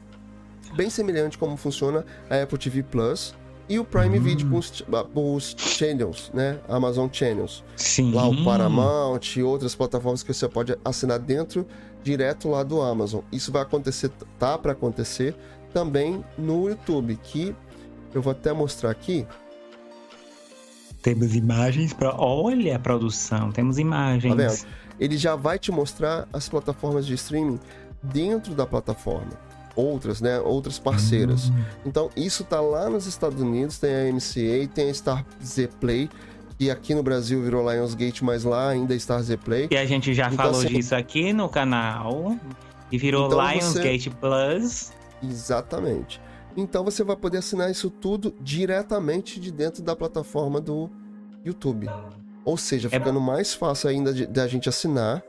[0.74, 3.34] bem semelhante como funciona a Apple TV Plus
[3.68, 4.22] e o Prime hum.
[4.22, 6.60] Video com os, os, channels, né?
[6.68, 7.64] Amazon Channels.
[7.76, 8.12] Sim.
[8.12, 11.66] Lá o Paramount e outras plataformas que você pode assinar dentro,
[12.02, 13.20] direto lá do Amazon.
[13.32, 15.34] Isso vai acontecer, tá para acontecer
[15.72, 17.54] também no YouTube, que
[18.14, 19.26] eu vou até mostrar aqui.
[21.02, 22.14] Temos imagens para.
[22.14, 24.34] Olha a produção, temos imagens.
[24.34, 24.80] Tá vendo?
[24.98, 27.58] Ele já vai te mostrar as plataformas de streaming
[28.02, 29.32] dentro da plataforma.
[29.74, 30.38] Outras, né?
[30.40, 31.48] Outras parceiras.
[31.48, 31.64] Uhum.
[31.86, 36.10] Então, isso tá lá nos Estados Unidos, tem a MCA, tem a Star Z Play,
[36.58, 39.68] que aqui no Brasil virou Lionsgate, mas lá ainda é Star Z Play.
[39.70, 42.36] E a gente já então, falou assim, disso aqui no canal.
[42.92, 44.16] E virou então Lionsgate você...
[44.16, 44.92] Plus.
[45.22, 46.20] Exatamente.
[46.56, 50.90] Então você vai poder assinar isso tudo diretamente de dentro da plataforma do
[51.44, 51.88] YouTube.
[52.44, 53.22] Ou seja, é ficando é...
[53.22, 55.22] mais fácil ainda da gente assinar,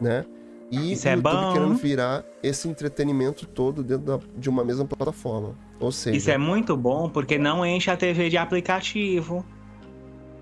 [0.00, 0.24] né?
[0.70, 1.52] E Isso o é YouTube bom.
[1.52, 5.56] querendo virar esse entretenimento todo dentro da, de uma mesma plataforma.
[5.80, 6.16] Ou seja.
[6.16, 9.44] Isso é muito bom porque não enche a TV de aplicativo.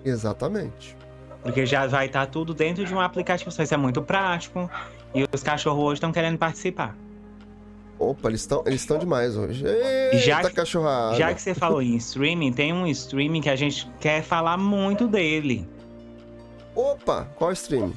[0.04, 0.96] Exatamente.
[1.42, 3.48] Porque já vai estar tá tudo dentro de um aplicativo.
[3.48, 4.70] Isso é muito prático.
[5.14, 6.94] E os cachorros hoje estão querendo participar.
[7.98, 9.64] Opa, eles estão eles demais hoje.
[9.66, 11.16] Eita, já que, cachorrada.
[11.16, 15.08] Já que você falou em streaming, tem um streaming que a gente quer falar muito
[15.08, 15.68] dele.
[16.74, 17.94] Opa, qual streaming?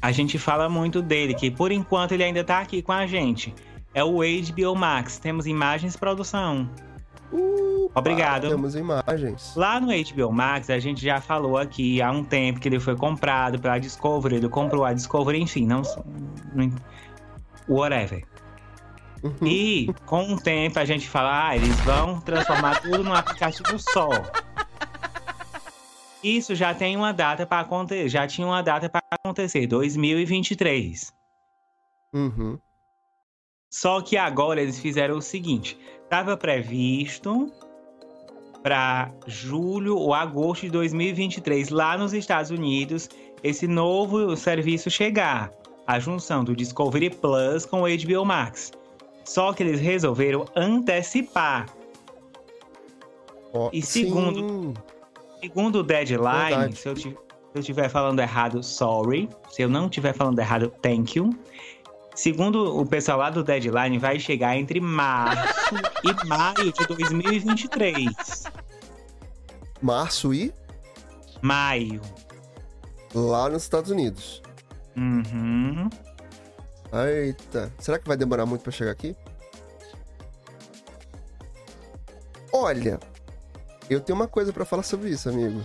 [0.00, 3.54] A gente fala muito dele, que por enquanto ele ainda tá aqui com a gente.
[3.92, 5.18] É o HBO Max.
[5.18, 6.68] Temos imagens e produção.
[7.32, 8.48] Uh, Obrigado.
[8.48, 9.54] Temos imagens.
[9.56, 12.94] Lá no HBO Max, a gente já falou aqui há um tempo que ele foi
[12.94, 15.82] comprado pela Discovery, ele comprou a Discovery, enfim, não.
[16.54, 16.70] não
[17.68, 18.22] whatever.
[19.40, 19.46] Uhum.
[19.46, 24.08] E com o tempo a gente fala, ah, eles vão transformar tudo num aplicativo só.
[26.22, 31.12] Isso já tem uma data para acontecer, já tinha uma data para acontecer, 2023.
[32.12, 32.58] Uhum.
[33.70, 37.52] Só que agora eles fizeram o seguinte: estava previsto
[38.62, 43.08] para julho ou agosto de 2023, lá nos Estados Unidos,
[43.42, 45.52] esse novo serviço chegar.
[45.86, 48.72] A junção do Discovery Plus com o HBO Max.
[49.26, 51.66] Só que eles resolveram antecipar.
[53.52, 54.72] Oh, e segundo,
[55.40, 59.28] segundo o deadline, se eu, se eu estiver falando errado, sorry.
[59.50, 61.30] Se eu não estiver falando errado, thank you.
[62.14, 68.44] Segundo o pessoal lá do Deadline, vai chegar entre março e maio de 2023.
[69.82, 70.50] Março e?
[71.42, 72.00] Maio.
[73.14, 74.42] Lá nos Estados Unidos.
[74.96, 75.90] Uhum.
[76.92, 77.72] Eita.
[77.78, 79.16] Será que vai demorar muito para chegar aqui?
[82.52, 82.98] Olha,
[83.90, 85.62] eu tenho uma coisa para falar sobre isso, amigo.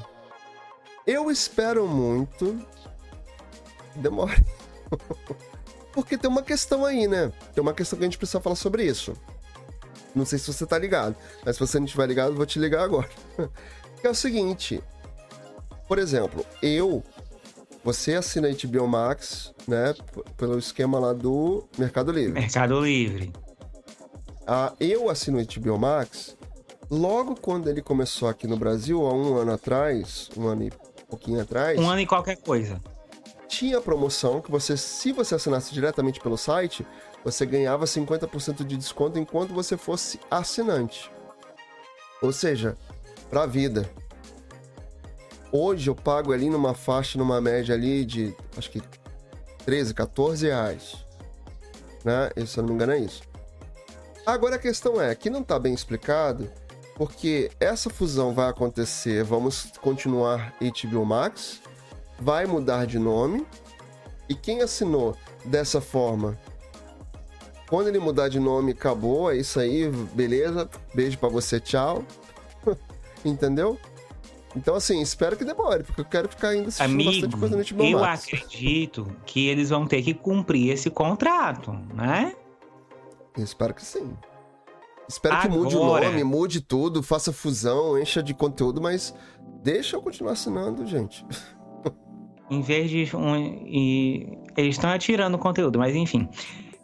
[1.06, 2.60] Eu espero muito.
[3.96, 4.44] Demore.
[5.94, 7.32] Porque tem uma questão aí, né?
[7.54, 9.14] Tem uma questão que a gente precisa falar sobre isso.
[10.14, 12.60] Não sei se você tá ligado, mas se você não estiver ligado, eu vou te
[12.60, 13.10] ligar agora.
[14.00, 14.84] que é o seguinte.
[15.88, 17.04] Por exemplo, eu.
[17.84, 19.94] Você assina a HBO Max, né?
[20.38, 22.34] Pelo esquema lá do Mercado Livre.
[22.34, 23.32] Mercado Livre.
[24.46, 26.38] Ah, eu assino a HBO Max.
[26.90, 30.72] Logo quando ele começou aqui no Brasil, há um ano atrás, um ano e
[31.10, 31.80] pouquinho atrás.
[31.80, 32.82] Um ano e qualquer coisa
[33.52, 36.88] tinha promoção que você, se você assinasse diretamente pelo site,
[37.22, 41.12] você ganhava 50% de desconto enquanto você fosse assinante.
[42.22, 42.78] Ou seja,
[43.30, 43.90] para a vida.
[45.52, 48.82] Hoje eu pago ali numa faixa, numa média ali de acho que
[49.66, 51.06] 13, 14 reais.
[52.04, 52.30] Né?
[52.46, 53.22] Se eu não me engano é isso.
[54.26, 56.50] Agora a questão é que não está bem explicado,
[56.96, 61.60] porque essa fusão vai acontecer, vamos continuar HBO Max,
[62.20, 63.46] vai mudar de nome.
[64.30, 66.40] E quem assinou dessa forma,
[67.68, 72.06] quando ele mudar de nome, acabou, é isso aí, beleza, beijo para você, tchau.
[73.26, 73.78] Entendeu?
[74.56, 77.78] Então, assim, espero que demore, porque eu quero ficar ainda assistindo Amigo, bastante coisa no
[77.78, 78.26] HBO eu Max.
[78.26, 82.34] acredito que eles vão ter que cumprir esse contrato, né?
[83.38, 84.14] Eu espero que sim.
[85.08, 85.50] Espero Agora...
[85.50, 89.14] que mude o nome, mude tudo, faça fusão, encha de conteúdo, mas
[89.64, 91.26] deixa eu continuar assinando, gente.
[92.50, 93.16] Em vez de.
[93.16, 93.36] Um,
[93.66, 96.30] e, eles estão atirando o conteúdo, mas enfim.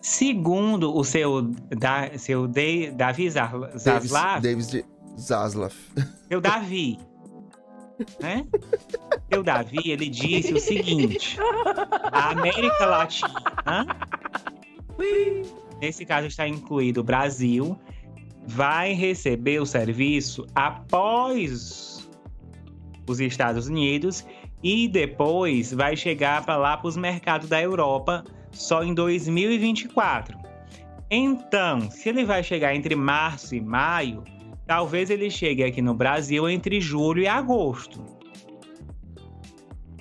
[0.02, 4.42] Segundo o seu, da, seu de, Davi Zaslav.
[4.42, 4.86] Davis
[5.20, 5.74] Zaslav.
[6.30, 6.98] Seu Davi.
[8.20, 8.46] Né?
[9.32, 11.38] Seu Davi, ele disse o seguinte:
[12.12, 13.88] a América Latina,
[15.82, 17.78] nesse caso está incluído o Brasil,
[18.46, 22.08] vai receber o serviço após
[23.08, 24.26] os Estados Unidos
[24.64, 30.38] e depois vai chegar para lá para os mercados da Europa só em 2024.
[31.10, 34.24] Então, se ele vai chegar entre março e maio,
[34.68, 38.04] talvez ele chegue aqui no Brasil entre julho e agosto.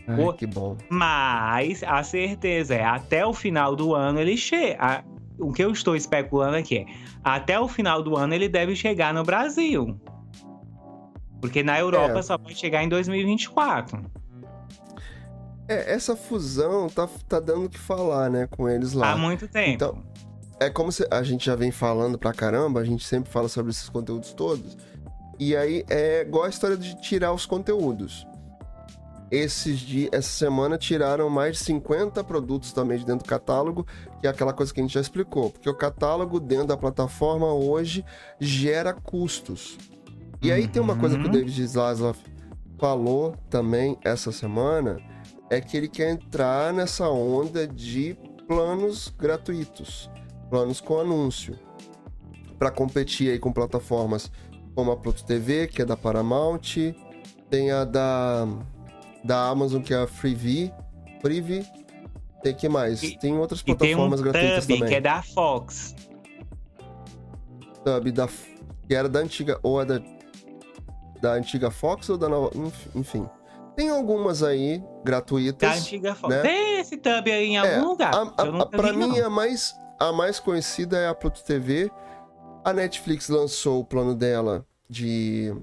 [0.08, 0.76] Ai, que bom.
[0.88, 5.04] Mas a certeza é até o final do ano ele chega.
[5.38, 6.86] O que eu estou especulando aqui é
[7.22, 10.00] até o final do ano ele deve chegar no Brasil.
[11.40, 12.22] Porque na Europa é.
[12.22, 14.02] só pode chegar em 2024.
[15.68, 19.12] É, essa fusão tá, tá dando o que falar, né, com eles lá.
[19.12, 19.70] Há muito tempo.
[19.70, 20.02] Então,
[20.60, 23.70] é como se a gente já vem falando pra caramba, a gente sempre fala sobre
[23.70, 24.76] esses conteúdos todos.
[25.38, 28.26] E aí é igual a história de tirar os conteúdos.
[29.30, 33.86] Esses dias, essa semana tiraram mais de 50 produtos também de dentro do catálogo,
[34.20, 35.50] que é aquela coisa que a gente já explicou.
[35.50, 38.04] Porque o catálogo dentro da plataforma hoje
[38.38, 39.76] gera custos.
[40.40, 41.32] E aí tem uma coisa que o uhum.
[41.32, 42.16] David Zaslav
[42.78, 44.98] falou também essa semana,
[45.50, 48.16] é que ele quer entrar nessa onda de
[48.46, 50.10] planos gratuitos,
[50.50, 51.58] planos com anúncio,
[52.58, 54.30] para competir aí com plataformas
[54.74, 56.60] como a Pluto TV, que é da Paramount,
[57.50, 58.46] tem a da,
[59.24, 60.72] da Amazon, que é a Freevee,
[61.20, 61.64] Freevee
[62.42, 63.02] Tem que mais?
[63.02, 64.86] E- tem outras E tem um plataformas gratuitas também.
[64.88, 65.94] que é da Fox.
[67.84, 68.28] Tub da,
[68.88, 70.00] que era da antiga, ou é da,
[71.20, 73.28] da antiga Fox ou da nova, enf- enfim.
[73.76, 75.78] Tem algumas aí, Da gratuitas.
[75.80, 76.34] antiga Fox.
[76.34, 76.42] né?
[76.42, 78.14] Tem esse Tub aí em algum É, lugar.
[78.14, 79.26] A, a, pra vi, mim, não.
[79.26, 81.90] a mais, a mais conhecida é a Pluto TV.
[82.64, 85.54] A Netflix lançou o plano dela de.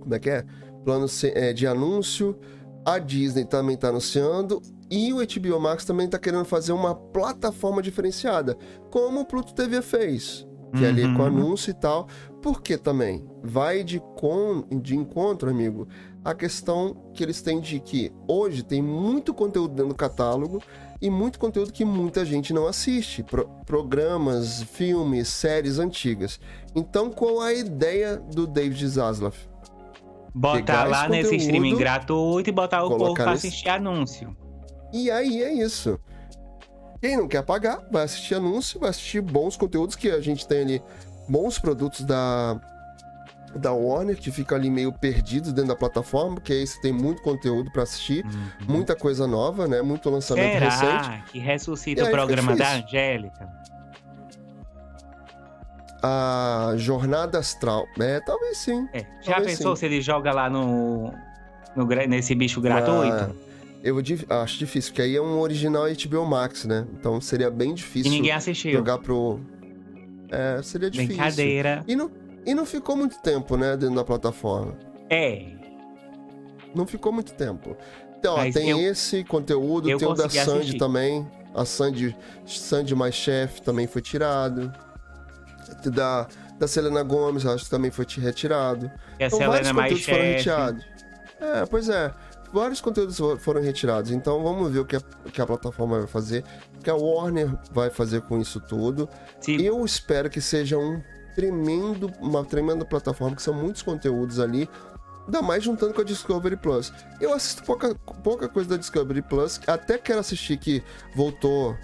[0.00, 0.44] Como é que é?
[0.84, 2.38] Plano é, de anúncio.
[2.84, 4.60] A Disney também tá anunciando.
[4.90, 8.56] E o HBO Max também tá querendo fazer uma plataforma diferenciada.
[8.90, 10.46] Como o Pluto TV fez.
[10.76, 11.16] Que é ali Uhum.
[11.16, 12.08] com anúncio e tal.
[12.40, 14.64] Porque também vai de, con...
[14.80, 15.86] de encontro, amigo,
[16.24, 20.60] a questão que eles têm de que hoje tem muito conteúdo dentro do catálogo
[21.02, 23.22] e muito conteúdo que muita gente não assiste.
[23.24, 26.38] Pro- programas, filmes, séries antigas.
[26.74, 29.34] Então, qual a ideia do David Zaslav?
[30.34, 34.34] Botar lá esse nesse streaming gratuito e botar o povo pra nesse- assistir anúncio.
[34.92, 35.98] E aí é isso.
[37.00, 40.60] Quem não quer pagar, vai assistir anúncio, vai assistir bons conteúdos que a gente tem
[40.62, 40.82] ali,
[41.28, 42.60] bons produtos da,
[43.54, 47.22] da Warner, que fica ali meio perdidos dentro da plataforma, porque aí você tem muito
[47.22, 48.32] conteúdo pra assistir, Uhum.
[48.68, 49.82] muita coisa nova, né?
[49.82, 50.78] Muito lançamento recente.
[51.04, 52.76] Será que ressuscita E o programa da.
[52.76, 53.48] Angélica?
[56.02, 57.86] A Jornada Astral.
[58.00, 58.88] É, talvez sim.
[58.92, 59.00] É.
[59.22, 59.80] Já Talvez pensou sim.
[59.80, 61.12] se ele joga lá no,
[61.76, 63.14] no nesse bicho gratuito?
[63.14, 63.30] Ah,
[63.84, 63.96] eu
[64.42, 66.86] acho difícil, porque aí é um original HBO Max, né?
[66.98, 68.72] Então seria bem e difícil ninguém assistiu.
[68.72, 69.38] jogar pro.
[70.30, 71.14] É, seria difícil.
[71.14, 71.84] Brincadeira.
[71.86, 72.10] E não,
[72.44, 74.76] e não ficou muito tempo, né, dentro da plataforma.
[75.10, 75.44] É.
[76.74, 77.76] Não ficou muito tempo.
[78.18, 80.78] Então, ó, tem eu- esse conteúdo, tem o da Sandy assistir.
[80.78, 81.26] também.
[81.54, 84.72] A Sandy, Sandy mais Chef também foi tirado.
[85.92, 86.28] Da,
[86.58, 88.90] da Selena Gomes, acho que também foi retirado.
[89.18, 90.84] E a Então, vários Selena mais conteúdos foram retirados.
[91.40, 92.12] É, pois é.
[92.52, 94.10] Vários conteúdos fo- foram retirados.
[94.10, 95.00] Então vamos ver o que a,
[95.32, 96.44] que a plataforma vai fazer.
[96.78, 99.08] O que a Warner vai fazer com isso tudo.
[99.40, 101.02] Se- Eu espero que seja um
[101.34, 104.68] tremendo, uma tremenda plataforma, que são muitos conteúdos ali.
[105.24, 106.92] Ainda mais juntando com a Discovery Plus.
[107.20, 109.60] Eu assisto pouca, pouca coisa da Discovery Plus.
[109.66, 110.82] Até quero assistir que
[111.14, 111.76] voltou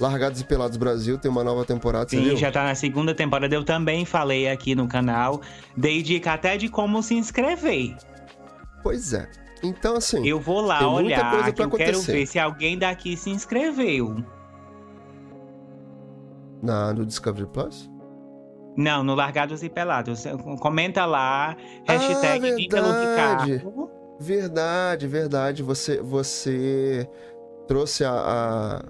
[0.00, 1.18] Largados e Pelados Brasil.
[1.18, 3.54] Tem uma nova temporada, Sim, já tá na segunda temporada.
[3.54, 5.40] Eu também falei aqui no canal.
[5.76, 7.96] Dei dica até de como se inscrever.
[8.82, 9.28] Pois é.
[9.62, 10.26] Então, assim...
[10.26, 12.12] Eu vou lá Tem muita olhar, coisa que eu quero acontecer.
[12.12, 14.24] ver se alguém daqui se inscreveu.
[16.62, 17.89] Na, no Discovery Plus?
[18.76, 20.24] Não, no Largados e Pelados.
[20.60, 21.56] Comenta lá,
[21.86, 23.60] hashtag Ah, Dica Luke
[24.20, 25.06] verdade.
[25.06, 25.62] Verdade.
[25.62, 27.08] Você, você
[27.66, 28.82] trouxe a,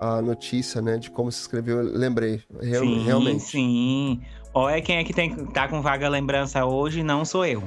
[0.00, 1.78] a, a notícia, né, de como se inscreveu.
[1.78, 3.40] Eu lembrei, real- sim, realmente.
[3.42, 4.20] sim.
[4.52, 7.62] Olha quem é que tem, tá com vaga lembrança hoje, não sou eu.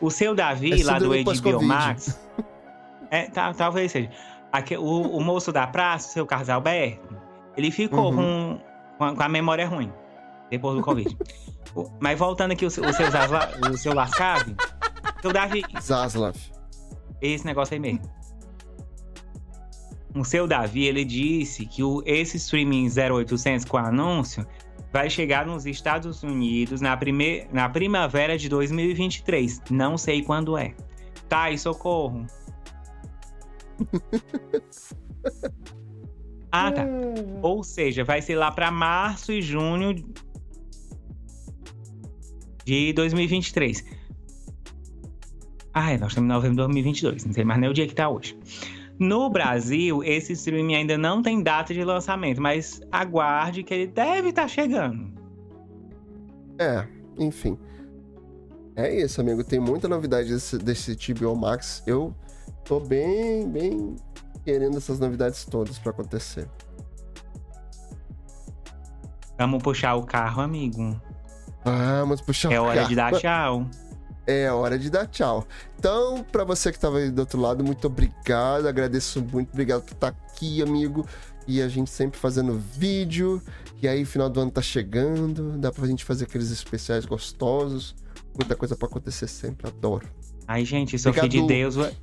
[0.00, 1.62] O seu Davi, É lá do HBO.
[1.62, 2.18] Max.
[3.10, 4.10] É, tá, talvez seja.
[4.52, 7.16] Aque- o, o moço da praça, o seu Carlos Alberto,
[7.56, 8.58] ele ficou Uhum.
[8.98, 9.92] com, com a memória ruim
[10.50, 11.16] depois do Covid.
[11.74, 14.54] O- Mas voltando aqui, o, seu- o seu, Zasla, o seu Lascave,
[15.20, 16.36] seu Davi, Zaslav.
[17.20, 18.02] esse negócio aí mesmo.
[20.14, 24.46] O seu Davi, ele disse que o, esse streaming 0800 com anúncio
[24.92, 29.60] vai chegar nos Estados Unidos na, prime, na primavera de 2023.
[29.70, 30.72] Não sei quando é.
[31.28, 32.24] Tá, e socorro.
[36.52, 36.84] ah, tá.
[37.42, 39.96] Ou seja, vai ser lá para março e junho
[42.64, 43.84] de 2023.
[45.72, 48.08] Ai, nós estamos em novembro de 2022, não sei mais nem o dia que tá
[48.08, 48.38] hoje.
[48.98, 54.28] No Brasil, esse streaming ainda não tem data de lançamento, mas aguarde que ele deve
[54.28, 55.12] estar chegando.
[56.58, 56.86] É,
[57.18, 57.58] enfim.
[58.76, 59.42] É isso, amigo.
[59.42, 61.82] Tem muita novidade desse, desse TBO Max.
[61.86, 62.14] Eu
[62.64, 63.96] tô bem, bem
[64.44, 66.48] querendo essas novidades todas pra acontecer.
[69.36, 71.00] Vamos puxar o carro, amigo.
[71.64, 73.66] Vamos puxar É hora de dar tchau.
[74.26, 75.46] É hora de dar tchau.
[75.78, 78.66] Então, pra você que tava aí do outro lado, muito obrigado.
[78.66, 79.50] Agradeço muito.
[79.52, 81.06] Obrigado por estar aqui, amigo.
[81.46, 83.42] E a gente sempre fazendo vídeo.
[83.82, 85.58] E aí, final do ano tá chegando.
[85.58, 87.94] Dá pra gente fazer aqueles especiais gostosos.
[88.38, 89.68] Muita coisa pra acontecer sempre.
[89.68, 90.08] Adoro.
[90.48, 91.74] Ai, gente, sou filho de Obrigado.
[91.74, 91.94] Deus.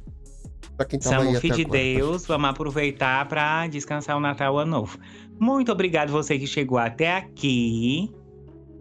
[0.77, 1.79] Pra quem tava aí até filho de agora.
[1.79, 2.25] Deus.
[2.27, 4.99] Vamos aproveitar para descansar o Natal o Ano Novo.
[5.39, 8.13] Muito obrigado você que chegou até aqui.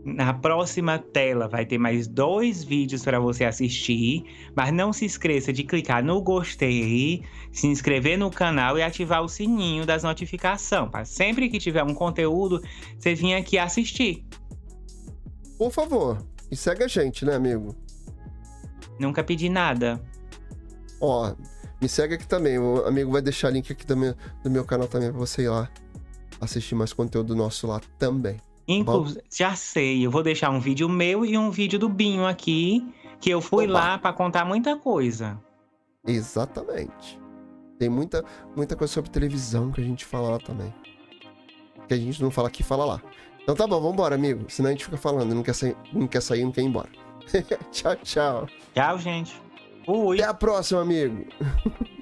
[0.04, 4.24] Na próxima tela vai ter mais dois vídeos para você assistir,
[4.56, 7.22] mas não se esqueça de clicar no gostei,
[7.52, 11.92] se inscrever no canal e ativar o sininho das notificações, para sempre que tiver um
[11.92, 12.62] conteúdo,
[12.98, 14.24] você vir aqui assistir.
[15.58, 16.24] Por favor.
[16.50, 17.76] E segue a gente, né, amigo?
[18.98, 20.02] Nunca pedi nada.
[21.00, 21.34] Ó,
[21.80, 22.58] Me segue aqui também.
[22.58, 25.48] O amigo vai deixar link aqui do meu, do meu canal também pra você ir
[25.48, 25.70] lá
[26.40, 28.36] assistir mais conteúdo nosso lá também.
[28.72, 32.86] Inclusive, já sei, eu vou deixar um vídeo meu e um vídeo do Binho aqui,
[33.20, 33.72] que eu fui Opa.
[33.72, 35.40] lá para contar muita coisa.
[36.06, 37.20] Exatamente.
[37.78, 40.72] Tem muita, muita coisa sobre televisão que a gente fala lá também.
[41.88, 43.02] Que a gente não fala aqui, fala lá.
[43.42, 44.44] Então tá bom, vambora, amigo.
[44.48, 46.88] Senão a gente fica falando, não quer sair, não quer, sair, não quer ir embora.
[47.72, 48.46] tchau, tchau.
[48.74, 49.40] Tchau, gente.
[49.84, 50.20] Fui.
[50.20, 51.26] Até a próxima, amigo.